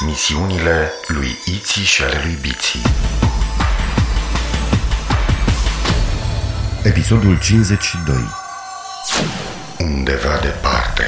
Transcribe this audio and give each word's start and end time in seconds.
Misiunile 0.00 0.92
lui 1.06 1.38
Iții 1.44 1.82
și 1.82 2.02
ale 2.02 2.20
lui 2.24 2.38
Biții 2.40 2.82
Episodul 6.82 7.38
52 7.38 8.16
Undeva 9.78 10.38
departe, 10.42 11.04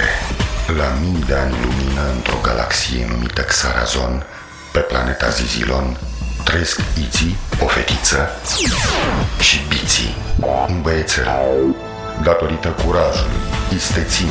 la 0.77 0.93
mii 1.01 1.25
de 1.27 1.35
ani 1.35 1.55
lumină 1.63 2.11
într-o 2.15 2.39
galaxie 2.43 3.07
numită 3.11 3.43
Xarazon, 3.43 4.27
pe 4.73 4.79
planeta 4.79 5.29
Zizilon, 5.29 5.99
trăiesc 6.45 6.81
Iții, 7.07 7.37
o 7.63 7.67
fetiță, 7.67 8.29
și 9.41 9.61
Biții, 9.69 10.17
un 10.69 10.83
băiețel. 10.83 11.27
Datorită 12.23 12.69
curajului, 12.69 13.41
isteții 13.75 14.31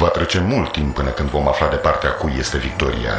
Va 0.00 0.08
trece 0.08 0.38
mult 0.52 0.72
timp 0.72 0.94
până 0.94 1.10
când 1.10 1.28
vom 1.30 1.48
afla 1.48 1.68
de 1.68 1.76
partea 1.86 2.10
cui 2.10 2.34
este 2.38 2.58
victoria. 2.68 3.14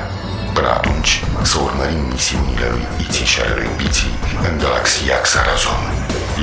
Până 0.54 0.70
atunci, 0.70 1.24
să 1.42 1.58
urmărim 1.68 2.04
misiunile 2.12 2.68
lui 2.70 2.86
Iții 3.06 3.26
și 3.26 3.42
ale 3.42 3.54
lui 3.60 3.70
Biții 3.78 4.14
în 4.48 4.54
galaxia 4.64 5.18
Xarazon. 5.22 5.82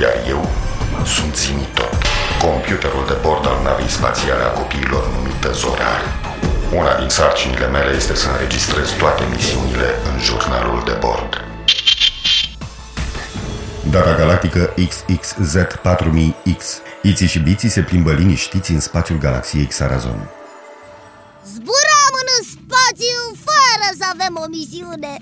Iar 0.01 0.15
eu 0.33 0.41
sunt 1.15 1.35
Zimitot, 1.35 1.93
computerul 2.45 3.05
de 3.11 3.17
bord 3.25 3.43
al 3.51 3.59
navei 3.63 3.95
spațiale 3.97 4.43
a 4.43 4.55
copiilor 4.59 5.03
numită 5.15 5.51
Zorar. 5.61 6.01
Una 6.79 6.93
din 7.01 7.09
sarcinile 7.09 7.67
mele 7.67 7.91
este 7.95 8.15
să 8.15 8.27
înregistrez 8.29 8.89
toate 9.01 9.23
misiunile 9.35 9.89
în 10.09 10.15
jurnalul 10.27 10.81
de 10.89 10.95
bord. 11.05 11.31
Data 13.95 14.13
galactică 14.15 14.73
XXZ4000X 14.87 16.61
Iții 17.01 17.27
și 17.27 17.39
Biții 17.39 17.69
se 17.69 17.81
plimbă 17.81 18.11
liniștiți 18.13 18.71
în 18.71 18.79
spațiul 18.79 19.17
galaxiei 19.17 19.65
Xarazon 19.73 20.19
Zburăm 21.53 22.13
în 22.23 22.31
spațiu 22.53 23.21
fără 23.47 23.87
să 23.99 24.05
avem 24.13 24.33
o 24.43 24.45
misiune 24.55 25.13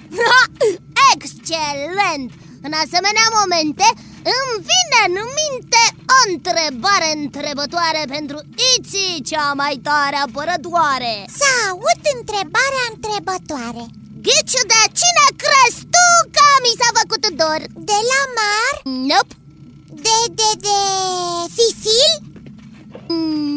Excelent! 1.14 2.30
În 2.68 2.74
asemenea 2.84 3.28
momente 3.40 3.88
îmi 4.36 4.56
vine 4.70 5.00
în 5.08 5.16
minte 5.42 5.84
o 6.16 6.20
întrebare 6.32 7.10
întrebătoare 7.24 8.02
pentru 8.16 8.38
Iții, 8.74 9.16
cea 9.30 9.50
mai 9.62 9.76
tare 9.88 10.18
apărătoare 10.26 11.14
Să 11.40 11.50
aud 11.70 12.02
întrebarea 12.18 12.86
întrebătoare 12.94 13.84
Ghiciu 14.26 14.64
de 14.74 14.82
cine 15.00 15.26
crezi 15.44 15.82
tu 15.94 16.08
că 16.36 16.46
mi 16.64 16.78
s-a 16.80 16.90
făcut 17.00 17.24
dor? 17.42 17.62
De 17.90 18.00
la 18.12 18.22
mar? 18.38 18.74
Nope, 19.10 19.34
De, 20.06 20.18
de, 20.40 20.50
de... 20.66 20.78
Fisil? 21.58 22.12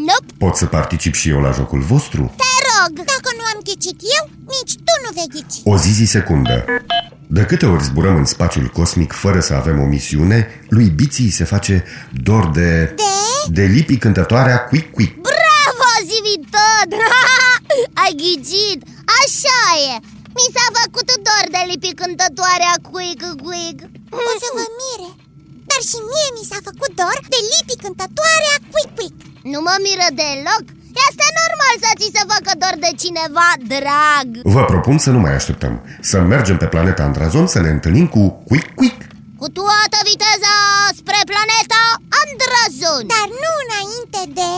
nope, 0.07 0.33
Pot 0.39 0.57
să 0.57 0.67
particip 0.67 1.15
și 1.15 1.29
eu 1.29 1.41
la 1.41 1.51
jocul 1.51 1.81
vostru? 1.81 2.35
te 2.37 2.45
rog 2.69 2.97
Dacă 2.97 3.29
nu 3.37 3.43
am 3.55 3.61
ghicit 3.65 4.01
eu, 4.19 4.31
nici 4.55 4.75
tu 4.75 4.95
nu 5.05 5.11
vei 5.15 5.29
ghici 5.35 5.61
O 5.65 5.77
zi 5.77 5.91
zi 5.93 6.05
secundă 6.05 6.65
De 7.27 7.43
câte 7.45 7.67
ori 7.67 7.83
zburăm 7.85 8.17
în 8.17 8.25
spațiul 8.25 8.67
cosmic 8.69 9.13
fără 9.13 9.41
să 9.41 9.55
avem 9.55 9.81
o 9.81 9.85
misiune, 9.87 10.65
lui 10.69 10.85
Biții 10.89 11.31
se 11.31 11.45
face 11.45 11.85
dor 12.23 12.51
de... 12.51 12.95
De? 12.97 13.03
De 13.49 13.63
lipi 13.63 13.97
cântătoarea 13.97 14.59
Quick 14.59 14.93
Quick 14.95 15.15
Bravo, 15.15 15.89
Zimi 16.09 16.47
tot! 16.57 16.91
Ai 18.03 18.13
ghicit, 18.23 18.79
așa 19.21 19.61
e 19.91 19.95
Mi 20.37 20.47
s-a 20.55 20.67
făcut 20.81 21.07
dor 21.27 21.45
de 21.51 21.63
lipi 21.71 21.95
cântătoarea 22.01 22.75
Quick 22.91 23.23
Quick 23.45 23.79
O 24.11 24.31
să 24.43 24.49
vă 24.57 24.65
mire 24.81 25.09
Dar 25.81 25.93
și 25.95 26.03
mie 26.13 26.31
mi 26.37 26.49
s-a 26.51 26.61
făcut 26.69 26.93
dor 27.01 27.19
de 27.35 27.41
lipi 27.53 27.81
cântătoarea 27.85 28.57
Quick 28.73 28.91
Quick 28.99 29.19
Nu 29.53 29.59
mă 29.67 29.75
miră 29.87 30.09
deloc 30.21 30.65
Este 31.07 31.27
normal 31.41 31.75
să 31.85 31.91
ți 31.99 32.15
se 32.17 32.23
facă 32.33 32.51
dor 32.63 32.75
de 32.85 32.91
cineva 33.03 33.49
drag 33.73 34.27
Vă 34.57 34.63
propun 34.73 34.97
să 35.05 35.11
nu 35.15 35.21
mai 35.25 35.35
așteptăm 35.39 35.75
Să 36.11 36.17
mergem 36.33 36.57
pe 36.63 36.73
planeta 36.75 37.03
Andrazon 37.09 37.47
să 37.55 37.59
ne 37.65 37.71
întâlnim 37.77 38.07
cu 38.15 38.23
Quick 38.49 38.69
Quick 38.79 39.01
Cu 39.41 39.47
toată 39.61 39.99
viteza 40.11 40.55
spre 41.01 41.21
planeta 41.33 41.83
Andrazon 42.23 43.05
Dar 43.15 43.29
nu 43.43 43.53
înainte 43.65 44.21
de... 44.39 44.51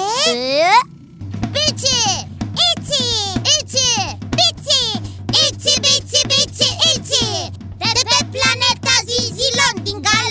E? 0.71 0.77
Bici! 1.57 1.97
Iți! 2.71 3.01
Ici! 3.57 3.81
Biți! 4.39 4.79
Ici, 5.47 5.75
bici, 5.87 6.23
bici, 6.33 6.67
ici! 6.95 7.21
De 7.95 8.03
pe 8.11 8.19
planeta 8.35 8.95
Zizilon 9.09 9.77
din 9.87 9.99
galaxia 10.07 10.22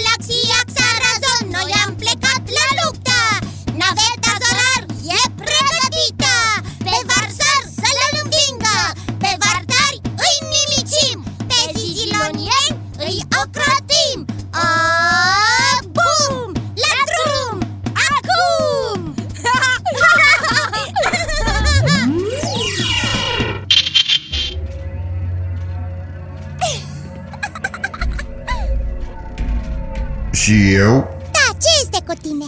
eu? 30.81 31.19
Da, 31.31 31.45
ce 31.61 31.69
este 31.83 31.99
cu 32.07 32.13
tine? 32.21 32.45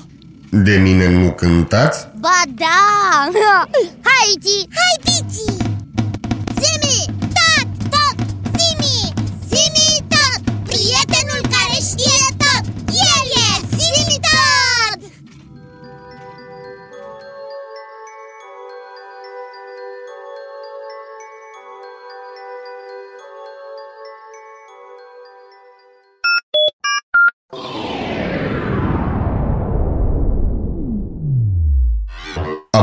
De 0.63 0.75
mine 0.77 1.09
nu 1.09 1.31
cântați? 1.31 2.07
Ba 2.19 2.41
da! 2.55 2.79
Hai, 4.09 4.29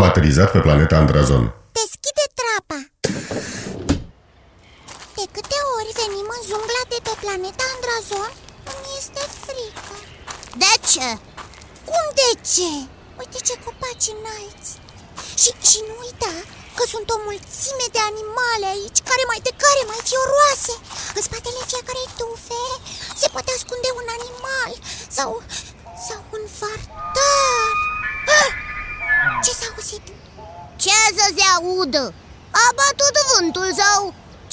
Am 0.01 0.07
aterizat 0.07 0.51
pe 0.51 0.59
planeta 0.59 0.97
Andrazon 0.97 1.55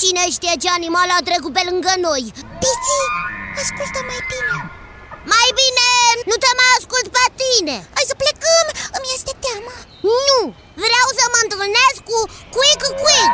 cine 0.01 0.23
știe 0.35 0.55
ce 0.61 0.69
animal 0.79 1.09
a 1.17 1.25
trecut 1.29 1.53
pe 1.57 1.63
lângă 1.69 1.93
noi 2.07 2.23
Piți, 2.61 2.95
ascultă 3.61 3.99
mai 4.09 4.21
bine 4.31 4.55
Mai 5.33 5.49
bine 5.59 5.89
nu 6.29 6.35
te 6.43 6.51
mai 6.59 6.71
ascult 6.77 7.07
pe 7.15 7.25
tine 7.41 7.75
Hai 7.95 8.09
să 8.11 8.15
plecăm, 8.21 8.65
îmi 8.97 9.11
este 9.15 9.33
teamă 9.43 9.73
Nu, 10.29 10.39
vreau 10.83 11.07
să 11.19 11.23
mă 11.33 11.39
întâlnesc 11.45 11.99
cu 12.09 12.17
Quick 12.55 12.81
Quick 13.01 13.33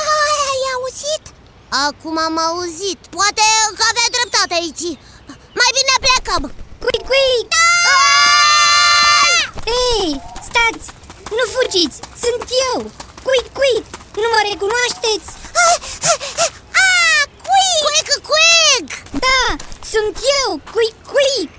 Ai, 0.00 0.34
ai 0.52 0.62
auzit? 0.74 1.24
Acum 1.86 2.16
am 2.28 2.36
auzit 2.48 3.00
Poate 3.16 3.46
că 3.76 3.84
avea 3.90 4.08
dreptate 4.16 4.54
aici 4.60 4.86
Mai 5.60 5.70
bine 5.76 5.94
plecăm 6.04 6.42
Quick, 6.84 7.04
quick! 7.10 7.50
Ei, 9.82 10.08
stați! 10.48 10.86
Nu 11.36 11.44
fugiți! 11.54 11.98
Sunt 12.22 12.42
eu! 12.68 12.78
Quick, 13.26 13.48
quick! 13.58 13.99
Nu 14.22 14.28
mă 14.34 14.40
recunoașteți? 14.50 15.28
A, 16.88 16.92
cuic! 17.46 17.80
Cuică, 17.86 18.16
cuic! 18.30 18.88
Da, 19.24 19.42
sunt 19.92 20.14
eu, 20.40 20.48
cuic, 20.72 20.96
cuic! 21.12 21.50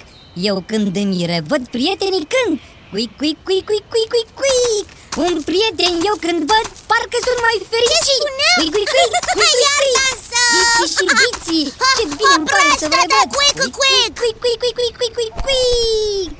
Eu 0.49 0.55
când 0.69 0.95
îmi 1.03 1.25
revăd 1.33 1.61
prietenii 1.75 2.27
când 2.33 2.53
Cuic, 2.91 3.11
cuic, 3.19 3.37
cuic, 3.47 3.63
cuic, 3.69 3.85
cuic, 3.91 4.09
cuic, 4.13 4.29
cuic 4.39 4.85
Un 5.25 5.35
prieten 5.49 5.93
eu 6.09 6.15
când 6.25 6.39
văd, 6.51 6.65
parcă 6.89 7.17
sunt 7.25 7.39
mai 7.47 7.57
fericit 7.71 8.03
Ce 8.07 8.13
spuneam? 8.21 8.57
Cuic, 8.59 8.71
cuic, 8.75 8.89
cuic, 8.93 9.11
cuic, 9.13 9.37
cuic, 9.39 9.57
Iar 9.65 9.85
dansă! 9.97 10.43
Biții 10.55 10.89
și 10.95 11.03
biții, 11.19 11.67
ce 11.95 12.03
bine 12.19 12.35
îmi 12.39 12.49
pare 12.53 12.73
să 12.81 12.87
vă 12.91 12.97
revăd 13.01 13.27
Cuic, 13.37 13.55
cuic, 13.59 13.73
cuic, 14.19 14.35
cuic, 14.41 14.57
cuic, 14.61 14.75
cuic, 14.77 14.93
cuic, 14.99 15.13
cuic, 15.17 15.33
cuic 15.45 16.31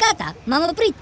Gata, 0.00 0.28
m-am 0.48 0.64
oprit 0.72 0.96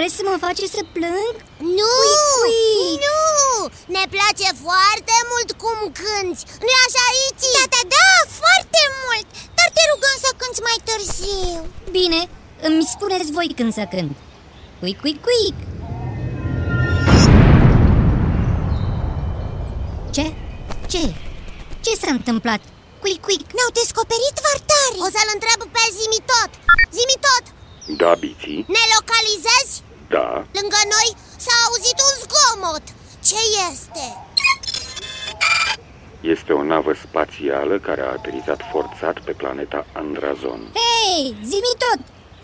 Vreți 0.00 0.20
să 0.20 0.26
mă 0.30 0.36
faceți 0.46 0.74
să 0.78 0.82
plâng? 0.96 1.34
Nu! 1.78 1.92
Quick, 2.02 2.26
quick! 2.40 3.00
Nu! 3.06 3.24
Ne 3.96 4.04
place 4.14 4.48
foarte 4.66 5.16
mult 5.30 5.48
cum 5.62 5.78
cânti 6.00 6.42
nu 6.66 6.72
așa, 6.84 7.06
Iti? 7.26 7.50
Da, 7.58 7.64
da, 7.74 7.82
da, 7.96 8.10
foarte 8.40 8.80
mult 9.02 9.26
Dar 9.56 9.68
te 9.76 9.82
rugăm 9.90 10.16
să 10.24 10.30
cânti 10.40 10.60
mai 10.68 10.78
târziu 10.88 11.58
Bine, 11.96 12.20
îmi 12.66 12.88
spuneți 12.94 13.30
voi 13.36 13.48
când 13.58 13.72
să 13.78 13.84
cânt 13.92 14.12
Cuic, 14.80 14.98
cuic, 15.02 15.18
cuic 15.26 15.56
Ce? 20.16 20.26
Ce? 20.92 21.04
Ce 21.84 21.92
s-a 22.00 22.10
întâmplat? 22.18 22.60
Cuic, 23.02 23.20
cuic 23.26 23.42
Ne-au 23.56 23.70
descoperit 23.80 24.36
vartarii 24.46 25.04
O 25.06 25.08
să-l 25.14 25.30
întreb 25.36 25.60
pe 25.74 25.84
Zimi 25.96 26.20
tot 26.30 26.50
Zimi 26.96 27.18
tot, 27.26 27.44
Da, 28.00 28.10
Biții? 28.22 28.60
ne 28.76 28.84
localizezi? 28.96 29.74
Da. 30.16 30.28
Lângă 30.58 30.80
noi 30.94 31.08
s-a 31.44 31.54
auzit 31.66 31.98
un 32.08 32.14
zgomot 32.22 32.84
Ce 33.28 33.40
este? 33.70 34.04
Este 36.34 36.52
o 36.52 36.62
navă 36.72 36.92
spațială 37.06 37.74
care 37.78 38.02
a 38.02 38.10
aterizat 38.18 38.60
forțat 38.72 39.16
pe 39.26 39.32
planeta 39.32 39.80
Andrazon. 39.92 40.60
Hei, 40.82 41.36
zi 41.50 41.58
tot! 41.82 42.00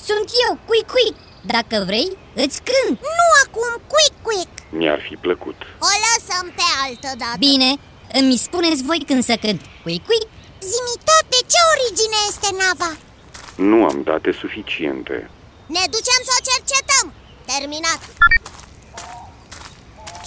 Sunt 0.09 0.29
eu, 0.45 0.53
cuic, 0.69 0.87
cuic 0.95 1.17
Dacă 1.55 1.77
vrei, 1.89 2.09
îți 2.45 2.59
cânt 2.69 2.97
Nu 3.19 3.27
acum, 3.45 3.71
quick, 3.93 4.15
quick 4.27 4.53
Mi-ar 4.79 5.01
fi 5.09 5.15
plăcut. 5.27 5.59
O 5.89 5.93
lăsăm 6.05 6.47
pe 6.59 6.67
altă 6.85 7.11
dată 7.23 7.39
Bine, 7.49 7.71
îmi 8.21 8.37
spuneți 8.47 8.83
voi 8.89 9.01
când 9.09 9.23
să 9.31 9.35
cânt 9.45 9.61
Cuic, 9.83 10.03
cuic 10.09 10.27
Zimi 10.71 10.97
tot, 11.09 11.25
de 11.35 11.41
ce 11.53 11.61
origine 11.75 12.19
este 12.31 12.49
nava? 12.63 12.91
Nu 13.71 13.79
am 13.91 13.99
date 14.09 14.31
suficiente. 14.43 15.17
Ne 15.77 15.85
ducem 15.95 16.21
să 16.29 16.33
o 16.39 16.45
cercetăm 16.51 17.07
Terminat. 17.52 18.00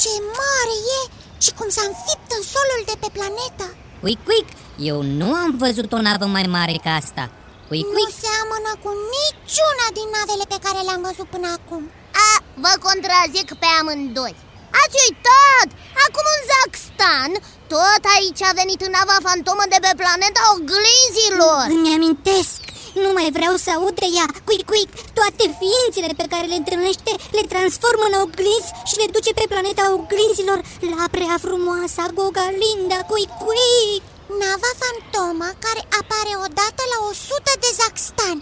Ce 0.01 0.13
mare 0.39 0.75
e 0.97 1.01
și 1.45 1.51
cum 1.57 1.69
s-a 1.75 1.85
înfipt 1.91 2.29
în 2.37 2.43
solul 2.53 2.81
de 2.89 2.95
pe 3.01 3.09
planetă. 3.15 3.65
Cuic, 4.01 4.19
cuic 4.27 4.47
Eu 4.91 4.99
nu 5.19 5.29
am 5.43 5.51
văzut 5.63 5.89
o 5.97 5.99
navă 6.07 6.25
mai 6.35 6.45
mare 6.57 6.75
ca 6.85 6.91
asta. 7.01 7.23
Cuic, 7.67 7.85
Nu 7.85 7.91
cuic 7.95 8.11
seamănă 8.25 8.71
cu 8.83 8.91
niciuna 9.15 9.87
din 9.97 10.07
navele 10.15 10.45
pe 10.53 10.59
care 10.65 10.79
le-am 10.87 11.03
văzut 11.07 11.27
până 11.33 11.47
acum. 11.57 11.83
A, 12.27 12.31
vă 12.63 12.73
contrazic 12.87 13.47
pe 13.61 13.67
amândoi. 13.79 14.35
Ați 14.81 14.97
uitat! 15.05 15.67
Acum 16.05 16.25
în 16.35 16.41
Zaxstan 16.49 17.31
Tot 17.73 18.03
aici 18.15 18.43
a 18.49 18.51
venit 18.61 18.81
nava 18.95 19.17
fantomă 19.27 19.63
de 19.73 19.79
pe 19.85 19.93
planeta 20.01 20.41
oglinzilor. 20.53 21.65
Îmi 21.75 21.93
amintesc 21.97 22.59
Nu 23.03 23.09
mai 23.17 23.29
vreau 23.37 23.55
să 23.65 23.69
aud 23.71 23.95
de 24.01 24.07
ea. 24.17 24.27
Cuic, 24.47 24.65
cuic 24.71 24.89
Toate 25.17 25.45
ființele 25.59 26.11
pe 26.19 26.25
care 26.31 26.45
le 26.51 26.57
întâlnește 26.61 27.11
Le 27.37 27.43
transformă 27.53 28.05
în 28.09 28.15
oglinzi 28.23 28.71
Și 28.89 28.95
le 29.01 29.07
duce 29.15 29.31
pe 29.39 29.45
planeta 29.51 29.83
oglinzilor 29.97 30.59
La 30.93 31.05
prea 31.15 31.35
frumoasa 31.45 32.03
Gogalinda. 32.17 32.99
Cuic, 33.11 33.31
cuic 33.43 34.01
Nava 34.41 34.71
fantomă 34.81 35.47
care 35.65 35.81
apare 35.99 36.33
odată 36.45 36.81
la 36.93 36.97
100 37.09 37.53
de 37.63 37.69
Zaxstan 37.79 38.37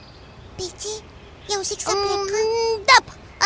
Piți, 0.57 0.93
eu 1.53 1.61
zic 1.69 1.79
să 1.87 1.93
plecăm. 2.01 2.21
Mm, 2.45 2.75
Da, 2.89 2.97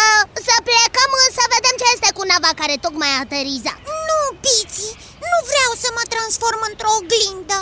a, 0.06 0.08
să 0.48 0.56
plecăm 0.70 1.12
să 1.38 1.44
vedem 1.56 1.76
ce 1.82 1.88
este 1.96 2.10
cu 2.18 2.24
nava 2.32 2.52
care 2.62 2.76
tocmai 2.86 3.12
a 3.14 3.22
aterizat. 3.26 3.80
Nu, 4.10 4.22
Piți, 4.44 4.86
nu 5.32 5.38
vreau 5.52 5.72
să 5.84 5.90
mă 5.98 6.04
transform 6.14 6.62
într-o 6.70 6.92
oglindă. 7.00 7.60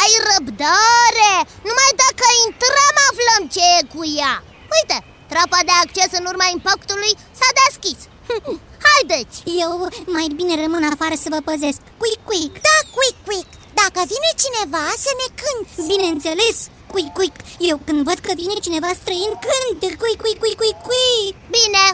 Ai 0.00 0.12
răbdare! 0.28 1.34
Numai 1.68 1.90
dacă 2.04 2.24
intrăm 2.46 2.94
aflăm 3.08 3.35
ce 3.54 3.62
e 3.78 3.80
cu 3.94 4.00
ea? 4.20 4.34
Uite, 4.76 4.96
trapa 5.32 5.58
de 5.68 5.74
acces 5.82 6.10
în 6.18 6.24
urma 6.30 6.46
impactului 6.56 7.12
s-a 7.38 7.50
deschis. 7.60 8.00
Haideți! 8.86 9.36
Eu 9.62 9.70
mai 10.16 10.26
bine 10.38 10.54
rămân 10.62 10.84
afară 10.92 11.16
să 11.24 11.28
vă 11.34 11.40
păzesc. 11.48 11.80
Cuic, 12.00 12.20
cuic 12.28 12.52
Da, 12.66 12.76
quick, 12.96 13.18
quick! 13.28 13.50
Dacă 13.80 14.00
vine 14.12 14.30
cineva 14.42 14.84
să 15.04 15.10
ne 15.20 15.28
cânti 15.40 15.88
Bineînțeles! 15.92 16.56
Cuic, 16.92 17.12
cuic 17.18 17.34
Eu 17.70 17.76
când 17.86 18.00
văd 18.08 18.18
că 18.26 18.32
vine 18.40 18.56
cineva 18.66 18.90
străin 19.00 19.32
cânt. 19.44 19.80
Cuic, 20.00 20.18
cuic, 20.22 20.38
cuic, 20.42 20.56
cuic, 20.60 20.78
cuic 20.86 21.34
Bine, 21.56 21.84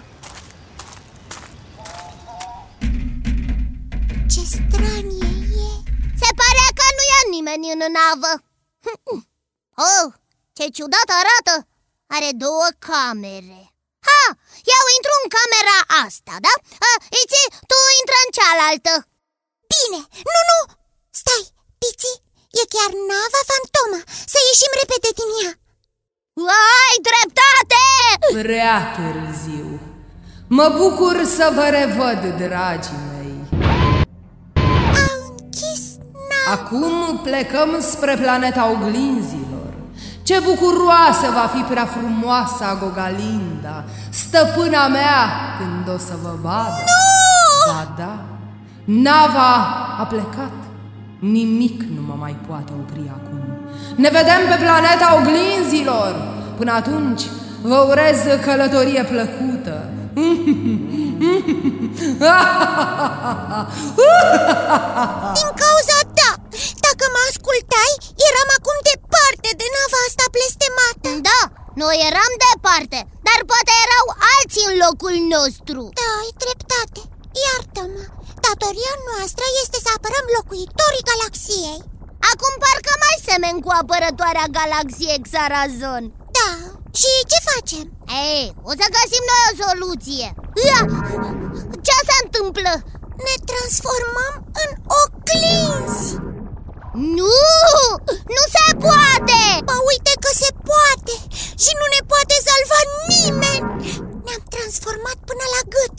Ce 4.33 4.43
stranie 4.57 5.33
e! 5.69 5.71
Se 6.23 6.31
pare 6.41 6.65
că 6.79 6.87
nu 6.97 7.05
e 7.17 7.21
nimeni 7.35 7.73
în 7.75 7.83
navă. 7.97 8.33
Oh, 9.75 10.13
ce 10.57 10.65
ciudat 10.77 11.09
arată! 11.21 11.55
Are 12.15 12.31
două 12.45 12.69
camere 12.89 13.63
Ha, 14.09 14.25
eu 14.77 14.85
intru 14.97 15.13
în 15.23 15.29
camera 15.37 15.79
asta, 16.05 16.35
da? 16.47 16.55
Uh, 16.87 16.99
Iți, 17.21 17.43
tu 17.71 17.79
intră 18.01 18.17
în 18.25 18.31
cealaltă 18.37 18.93
Bine, 19.73 20.01
nu, 20.35 20.41
nu, 20.51 20.59
stai, 21.21 21.45
Piți, 21.81 22.13
e 22.61 22.63
chiar 22.75 22.91
nava 23.11 23.43
fantoma 23.51 24.01
Să 24.33 24.39
ieșim 24.41 24.73
repede 24.81 25.11
din 25.19 25.31
ea 25.43 25.53
Ai 26.85 26.97
dreptate! 27.09 27.83
Prea 28.43 28.79
târziu. 28.97 29.69
Mă 30.59 30.67
bucur 30.81 31.25
să 31.37 31.47
vă 31.57 31.67
revăd, 31.79 32.21
dragii 32.43 33.01
mei. 33.13 33.35
A 35.01 35.07
închis 35.29 35.83
nava 36.31 36.53
Acum 36.57 37.21
plecăm 37.23 37.81
spre 37.91 38.17
planeta 38.23 38.71
oglinzilor. 38.71 39.52
Ce 40.33 40.41
bucuroasă 40.41 41.27
va 41.39 41.47
fi 41.55 41.61
prea 41.61 41.87
frumoasa 41.87 42.79
Gogalinda, 42.81 43.85
stăpâna 44.11 44.89
mea, 44.89 45.21
când 45.59 45.95
o 45.95 45.99
să 45.99 46.15
vă 46.23 46.33
vadă. 46.43 46.83
Nu! 46.91 47.73
Ba 47.73 47.95
da, 47.97 48.15
nava 48.85 49.53
a 50.01 50.05
plecat. 50.09 50.57
Nimic 51.19 51.83
nu 51.83 52.03
mă 52.09 52.15
mai 52.19 52.37
poate 52.47 52.73
opri 52.81 53.11
acum. 53.19 53.41
Ne 53.97 54.09
vedem 54.09 54.43
pe 54.51 54.57
planeta 54.65 55.07
oglinzilor. 55.19 56.15
Până 56.57 56.73
atunci, 56.73 57.23
vă 57.63 57.87
urez 57.89 58.19
călătorie 58.45 59.03
plăcută. 59.05 59.77
Din 65.39 65.49
cauza 65.63 65.99
ta 66.19 66.31
Dacă 66.87 67.05
mă 67.15 67.21
ascultai, 67.31 67.93
eram 68.29 68.49
acum 68.59 68.77
departe 68.93 69.49
de 69.61 69.67
nava 69.75 70.01
asta 70.09 70.25
blestemată 70.35 71.11
Da, 71.29 71.41
noi 71.83 71.97
eram 72.11 72.33
departe, 72.47 72.99
dar 73.27 73.41
poate 73.51 73.73
erau 73.87 74.07
alții 74.35 74.69
în 74.71 74.77
locul 74.85 75.15
nostru 75.43 75.83
Da, 76.01 76.09
ai 76.23 76.33
dreptate 76.45 77.01
Iartă-mă 77.45 78.05
Datoria 78.45 78.95
noastră 79.09 79.45
este 79.63 79.79
să 79.85 79.91
apărăm 79.93 80.27
locuitorii 80.39 81.09
galaxiei 81.11 81.81
Acum 82.31 82.53
parcă 82.65 82.93
mai 83.05 83.17
semen 83.29 83.57
cu 83.65 83.71
apărătoarea 83.81 84.53
galaxiei 84.59 85.25
Xarazon 85.27 86.05
Da, 86.37 86.51
și 87.01 87.13
ce 87.31 87.39
facem? 87.51 87.87
Ei, 88.27 88.45
o 88.71 88.73
să 88.81 88.87
găsim 88.97 89.25
noi 89.31 89.45
o 89.49 89.53
soluție 89.63 90.29
Ia! 90.69 90.81
Ce 91.87 91.97
se 92.09 92.17
întâmplă? 92.25 92.73
Ne 93.27 93.35
transformăm 93.51 94.35
în 94.63 94.71
oglinzi 95.03 96.07
Nu! 97.19 97.39
Nu 98.37 98.43
se 98.55 98.67
poate! 98.85 99.41
Mă 99.69 99.77
uite 99.91 100.13
că 100.23 100.31
se 100.43 100.51
poate 100.69 101.15
Și 101.63 101.71
nu 101.79 101.87
ne 101.95 102.01
poate 102.11 102.35
salva 102.49 102.81
nimeni 103.11 103.61
Ne-am 103.61 103.72
transformat 104.63 105.19
până 105.31 105.45
la 105.55 105.63
gât 105.75 105.97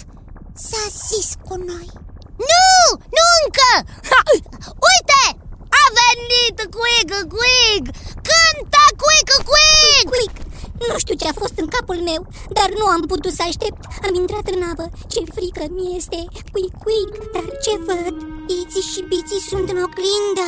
S-a 0.67 0.85
zis 1.07 1.27
cu 1.45 1.55
noi 1.69 1.87
Nu! 2.51 2.71
Nu 3.17 3.25
încă! 3.41 3.71
Ha! 4.09 4.19
Uite! 4.89 5.23
A 5.81 5.83
venit 5.99 6.57
Quick 6.77 7.11
Quick! 7.35 7.85
Cântă 8.27 8.83
Quick 9.01 9.29
Quick! 9.49 10.05
Cuic, 10.11 10.35
nu 10.87 10.95
știu 11.03 11.15
ce 11.21 11.27
a 11.27 11.39
fost 11.41 11.55
în 11.61 11.67
capul 11.75 11.99
meu, 12.09 12.21
dar 12.57 12.69
nu 12.79 12.85
am 12.95 13.03
putut 13.11 13.33
să 13.37 13.43
aștept. 13.45 13.81
Am 14.07 14.13
intrat 14.21 14.45
în 14.53 14.59
navă. 14.65 14.85
Ce 15.11 15.21
frică 15.35 15.63
mi 15.77 15.95
este. 15.99 16.19
Cuic, 16.51 16.73
cuic, 16.83 17.11
dar 17.33 17.45
ce 17.63 17.73
văd? 17.87 18.15
Iții 18.59 18.89
și 18.91 19.01
biții 19.11 19.47
sunt 19.49 19.67
în 19.73 19.79
oglindă. 19.87 20.47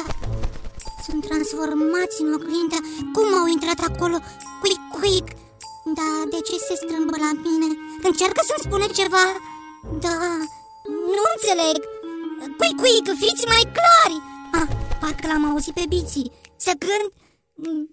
Sunt 1.05 1.21
transformați 1.27 2.17
în 2.23 2.29
oglindă. 2.37 2.77
Cum 3.15 3.27
au 3.39 3.45
intrat 3.55 3.79
acolo? 3.89 4.17
Cuic, 4.61 4.81
cuic. 4.95 5.27
Da, 5.97 6.11
de 6.33 6.39
ce 6.47 6.55
se 6.67 6.75
strâmbă 6.83 7.15
la 7.25 7.31
mine? 7.45 7.69
Încearcă 8.11 8.41
să-mi 8.49 8.65
spune 8.67 8.87
ceva. 8.99 9.25
Da, 10.05 10.17
nu 11.17 11.23
înțeleg. 11.33 11.77
Quick, 12.59 12.77
quick, 12.81 13.05
fiți 13.21 13.45
mai 13.53 13.65
clari. 13.77 14.17
Ah, 14.57 14.69
Parcă 15.01 15.27
l-am 15.27 15.45
auzit 15.49 15.73
pe 15.73 15.85
biții. 15.93 16.31
Să 16.65 16.71
cânt 16.83 17.11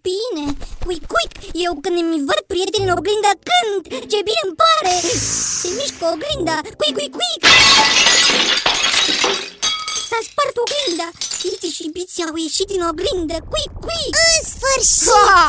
Bine, 0.07 0.47
quick, 0.85 1.05
quick, 1.13 1.33
eu 1.53 1.73
când 1.83 1.97
îmi 1.99 2.25
văd 2.29 2.41
prietenii 2.47 2.89
în 2.89 2.97
oglindă 2.99 3.33
cânt. 3.49 3.83
Ce 4.11 4.19
bine 4.29 4.43
îmi 4.47 4.57
pare. 4.63 4.95
Se 5.61 5.69
mișcă 5.79 6.05
oglinda, 6.13 6.61
quick, 6.79 6.97
quick, 6.99 7.17
quick 7.17 7.43
S-a 10.13 10.23
spart 10.31 10.57
oglinda 10.65 11.09
Iți 11.51 11.77
și 11.77 11.85
biții 11.97 12.27
au 12.29 12.37
ieșit 12.45 12.69
din 12.73 12.83
oglindă 12.91 13.37
Quick, 13.53 13.73
quick 13.87 14.15
În 14.29 14.39
sfârșit! 14.53 15.19
Ha! 15.29 15.45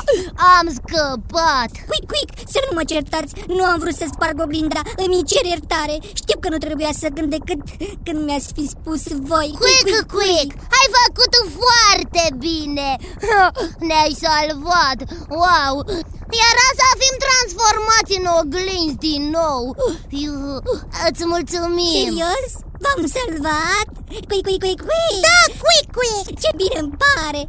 Am 0.57 0.67
scăpat! 0.77 1.71
Quick, 1.89 2.05
quick, 2.11 2.31
să 2.53 2.59
nu 2.65 2.71
mă 2.77 2.83
certați 2.93 3.33
Nu 3.57 3.63
am 3.71 3.77
vrut 3.81 3.95
să 4.01 4.05
sparg 4.07 4.37
oglinda 4.45 4.81
Îmi 5.03 5.27
cer 5.31 5.45
iertare 5.45 5.95
Știu 6.21 6.37
că 6.39 6.47
nu 6.49 6.59
trebuia 6.65 6.91
să 7.01 7.07
gând 7.15 7.29
decât 7.37 7.61
când 8.05 8.19
mi-ați 8.25 8.49
fi 8.55 8.65
spus 8.75 9.03
voi 9.29 9.49
Quick, 9.63 9.97
quick! 10.15 10.51
Ai 10.79 10.87
făcut 10.99 11.33
foarte 11.59 12.23
bine! 12.45 12.89
Ne-ai 13.87 14.13
salvat! 14.25 14.97
Wow! 15.41 15.73
Era 16.49 16.67
să 16.79 16.87
fim 17.01 17.15
transformați 17.25 18.13
în 18.19 18.25
oglinzi 18.39 19.01
din 19.07 19.23
nou! 19.39 19.61
Îți 21.07 21.23
mulțumim! 21.33 21.97
Serios? 22.03 22.51
V-am 22.83 23.01
salvat? 23.15 23.87
Quick, 24.29 24.43
quick, 24.47 24.61
quick, 24.63 24.81
quick 24.89 25.17
Da, 25.27 25.39
quick, 25.63 25.87
quick! 25.97 26.25
Ce 26.41 26.49
bine 26.59 26.77
îmi 26.83 26.95
pare! 27.03 27.41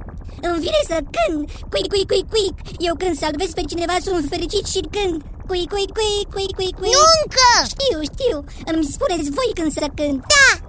Îmi 0.46 0.58
vine 0.64 0.82
să 0.90 0.98
cânt 1.16 1.42
Quick, 1.72 1.88
quick, 1.92 2.08
quick, 2.12 2.28
quick 2.34 2.54
Eu 2.88 2.94
când 3.02 3.18
salvez 3.22 3.50
pe 3.56 3.62
cineva 3.70 3.96
sunt 4.06 4.24
fericit 4.32 4.66
și 4.66 4.80
cânt 4.94 5.18
Quick, 5.50 5.68
quick, 5.74 5.90
quick, 5.98 6.26
quick, 6.34 6.52
quick, 6.58 6.74
quick 6.80 6.94
Nu 6.96 7.04
încă! 7.20 7.50
Știu, 7.72 7.98
știu 8.12 8.36
Îmi 8.72 8.84
spuneți 8.94 9.30
voi 9.38 9.50
când 9.58 9.72
să 9.72 9.86
cânt 9.98 10.18
Da! 10.34 10.63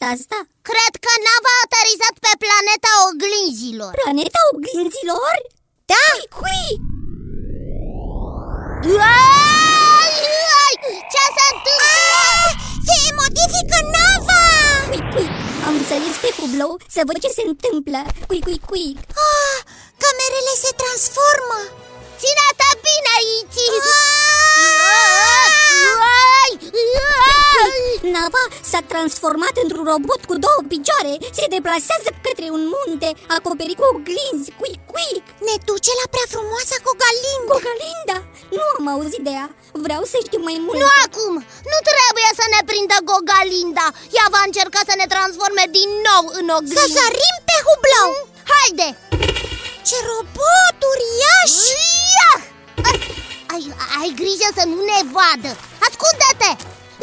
Ce-a 0.00 0.08
fost 0.08 0.20
asta? 0.20 0.38
Cred 0.70 0.92
că 1.04 1.12
nava 1.26 1.52
a 1.56 1.62
aterizat 1.66 2.14
pe 2.24 2.32
planeta 2.44 2.90
oglinzilor 3.08 3.92
Planeta 4.02 4.40
oglinzilor? 4.52 5.34
Da! 5.90 6.08
Cui? 6.38 6.68
Ai, 10.00 10.16
ai, 10.62 10.74
Ce 11.12 11.24
se 11.36 11.44
întâmplă? 11.52 11.94
Se 12.88 12.98
modifică 13.18 13.78
nava! 13.94 14.42
Cui, 14.90 15.02
cui? 15.12 15.28
Am 15.66 15.74
înțeles 15.80 16.14
pe 16.24 16.30
cublou 16.38 16.72
să 16.94 17.00
văd 17.08 17.16
ce 17.24 17.30
se 17.38 17.44
întâmplă 17.50 18.00
Cui, 18.28 18.40
cui, 18.46 18.60
cui? 18.68 18.88
Ah, 19.28 19.58
camerele 20.02 20.54
se 20.64 20.70
transformă! 20.80 21.60
Ține-te 22.20 22.70
bine, 22.84 23.14
Iti! 23.38 23.66
Nava 28.14 28.44
s-a 28.70 28.80
transformat 28.92 29.54
într-un 29.62 29.84
robot 29.92 30.20
cu 30.28 30.34
două 30.46 30.60
picioare 30.72 31.14
Se 31.38 31.44
deplasează 31.54 32.10
către 32.26 32.46
un 32.56 32.62
munte 32.74 33.08
Acoperit 33.36 33.78
cu 33.80 33.86
oglinzi 33.92 34.50
Cui, 34.60 34.74
cui? 34.90 35.14
Ne 35.46 35.54
duce 35.68 35.92
la 36.00 36.06
prea 36.12 36.26
frumoasa 36.34 36.76
Cogalinda! 36.86 37.50
Gogalinda? 37.52 38.16
Nu 38.56 38.62
am 38.76 38.86
auzit 38.94 39.22
de 39.26 39.32
ea 39.38 39.48
Vreau 39.86 40.02
să 40.12 40.16
știu 40.26 40.40
mai 40.48 40.56
mult 40.64 40.78
Nu 40.82 40.88
acum! 41.06 41.34
Nu 41.72 41.78
trebuie 41.90 42.30
să 42.40 42.44
ne 42.54 42.60
prindă 42.68 42.96
Gogalinda 43.10 43.86
Ea 44.18 44.26
va 44.34 44.42
încerca 44.48 44.80
să 44.88 44.94
ne 44.96 45.06
transforme 45.14 45.64
din 45.78 45.90
nou 46.08 46.22
în 46.38 46.46
Să 46.50 46.56
oglindă 46.56 46.96
sărim 46.98 47.36
pe 47.48 47.56
hublou! 47.66 48.10
Haide! 48.52 48.88
Ce 49.88 49.96
robot 50.10 50.78
uriaș! 50.90 51.54
Ia! 52.16 52.32
Ai, 53.54 53.64
ai 54.00 54.10
grijă 54.20 54.48
să 54.58 54.64
nu 54.72 54.78
ne 54.90 55.00
vadă 55.16 55.52
Ascunde-te! 55.86 56.50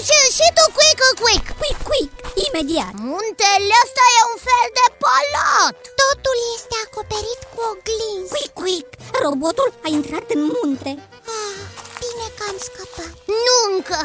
Și, 0.08 0.18
și 0.38 0.48
tu, 0.58 0.64
quick, 0.78 1.02
quick! 1.24 1.46
Cui, 1.60 1.74
cui? 1.88 2.04
Imediat! 2.46 2.94
Muntele 3.12 3.74
ăsta 3.84 4.04
e 4.18 4.22
un 4.34 4.38
fel 4.48 4.68
de 4.80 4.86
palat 5.04 5.74
Totul 6.02 6.38
este 6.56 6.76
acoperit 6.86 7.42
cu 7.52 7.60
oglinzi 7.72 8.32
Cui, 8.34 8.48
cui? 8.60 8.78
Robotul 9.24 9.70
a 9.86 9.88
intrat 9.98 10.28
în 10.36 10.42
munte. 10.56 10.92
Ah, 11.38 11.60
Bine 12.02 12.28
că 12.38 12.44
am 12.52 12.58
scăpat. 12.68 13.12
Nu 13.46 13.56
încă! 13.72 14.00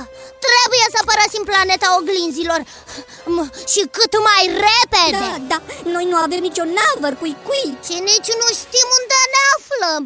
Trebuie 0.47 0.87
să 0.95 1.01
părăsim 1.09 1.43
planeta 1.51 1.89
oglinzilor. 1.99 2.61
M- 3.37 3.51
Și 3.73 3.81
cât 3.97 4.13
mai 4.29 4.43
repede! 4.67 5.25
Da, 5.25 5.35
da, 5.53 5.59
noi 5.95 6.05
nu 6.13 6.17
avem 6.25 6.41
nicio 6.49 6.65
navă, 6.79 7.09
cui, 7.21 7.35
cui 7.47 7.67
Și 7.87 7.95
nici 8.11 8.31
nu 8.41 8.47
știm 8.61 8.89
unde 9.01 9.19
ne 9.35 9.43
aflăm. 9.57 10.05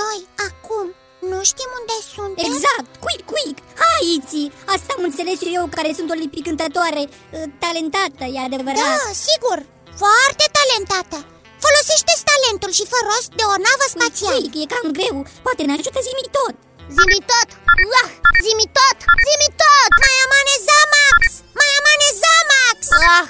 Noi, 0.00 0.18
acum, 0.48 0.86
nu 1.30 1.38
știm 1.50 1.70
unde 1.78 1.96
suntem? 2.14 2.44
Exact, 2.48 2.90
quick, 3.04 3.24
quick 3.32 3.58
Hai, 3.82 4.04
Iți, 4.16 4.42
asta 4.74 4.90
am 4.96 5.02
înțeles 5.08 5.38
eu 5.58 5.64
care 5.76 5.90
sunt 5.98 6.08
o 6.14 6.16
lipicântătoare 6.22 7.02
uh, 7.08 7.44
Talentată, 7.62 8.24
e 8.34 8.38
adevărat 8.48 8.88
Da, 8.92 9.04
sigur, 9.28 9.58
foarte 10.02 10.44
talentată 10.58 11.18
Folosește 11.64 12.12
talentul 12.30 12.72
și 12.78 12.84
fă 12.90 12.98
rost 13.08 13.30
de 13.38 13.44
o 13.52 13.56
navă 13.66 13.86
Quick, 13.86 13.94
spațială 13.96 14.38
quick, 14.40 14.54
e 14.62 14.70
cam 14.72 14.86
greu, 14.98 15.16
poate 15.44 15.62
ne 15.68 15.74
ajută 15.78 16.00
zimi 16.08 16.26
tot 16.36 16.54
Zimi 16.96 17.20
tot! 17.30 17.48
Uah! 17.90 18.08
Zimi 18.44 18.66
tot! 18.78 18.98
Zimi 19.26 19.48
tot! 19.62 19.90
Mai 20.02 20.16
amane 20.24 20.54
Zamax! 20.66 21.20
Mai 21.58 21.70
amane 21.78 22.08
Zamax! 22.22 22.78
Ah! 23.16 23.26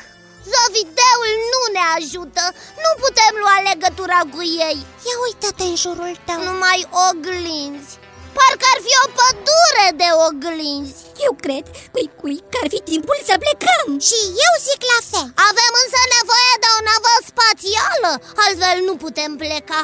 Zovideul 0.52 1.30
nu 1.52 1.62
ne 1.76 1.84
ajută. 1.98 2.44
Nu 2.82 2.90
putem 3.02 3.32
lua 3.42 3.56
legătura 3.68 4.20
cu 4.34 4.40
ei. 4.68 4.78
Ia 5.06 5.16
uită-te 5.26 5.64
în 5.70 5.76
jurul 5.82 6.14
tău. 6.26 6.40
Numai 6.48 6.80
oglinzi. 7.06 7.92
Parcă 8.36 8.66
ar 8.74 8.80
fi 8.86 8.92
o 9.04 9.06
pădure 9.18 9.88
de 10.00 10.08
oglinzi. 10.26 11.00
Eu 11.26 11.32
cred, 11.44 11.64
cui, 11.92 12.08
cui, 12.20 12.38
că 12.50 12.56
ar 12.62 12.68
fi 12.74 12.80
timpul 12.90 13.18
să 13.28 13.34
plecăm. 13.44 13.86
Și 14.08 14.18
eu 14.46 14.54
zic 14.68 14.80
la 14.92 15.00
fel. 15.10 15.28
Avem 15.48 15.72
însă 15.82 16.00
nevoie 16.16 16.54
de 16.62 16.68
o 16.76 16.80
navă 16.88 17.12
spațială 17.30 18.10
Altfel 18.44 18.78
nu 18.88 18.94
putem 19.04 19.32
pleca. 19.42 19.82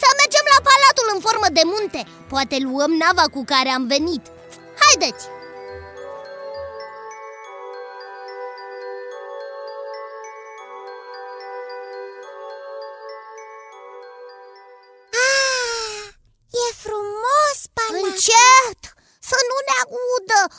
Să 0.00 0.08
mergem 0.20 0.46
la 0.54 0.60
palatul 0.68 1.06
în 1.14 1.20
formă 1.26 1.48
de 1.58 1.64
munte. 1.72 2.00
Poate 2.32 2.56
luăm 2.66 2.92
nava 3.02 3.26
cu 3.34 3.40
care 3.52 3.70
am 3.76 3.84
venit. 3.94 4.24
Haideți! 4.82 5.33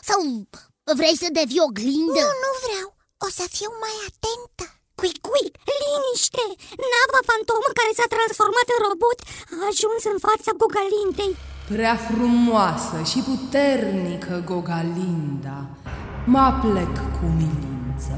Sau 0.10 0.20
vrei 1.00 1.16
să 1.24 1.28
devii 1.40 1.66
oglindă? 1.68 2.24
Nu, 2.26 2.42
nu 2.46 2.52
vreau. 2.66 2.88
O 3.26 3.28
să 3.38 3.46
fiu 3.56 3.72
mai 3.84 3.96
atentă. 4.10 4.66
Quick, 5.00 5.20
quick, 5.30 5.54
liniște! 5.82 6.46
Nava 6.92 7.20
fantomă 7.30 7.70
care 7.80 7.92
s-a 7.98 8.08
transformat 8.16 8.68
în 8.76 8.80
robot 8.88 9.20
a 9.56 9.58
ajuns 9.72 10.02
în 10.14 10.18
fața 10.28 10.52
Gogalintei 10.62 11.34
Prea 11.74 11.96
frumoasă 12.08 12.98
și 13.12 13.20
puternică 13.30 14.34
Gogalinda. 14.52 15.58
Mă 16.34 16.48
plec 16.64 16.94
cu 17.18 17.26
milință 17.40 18.14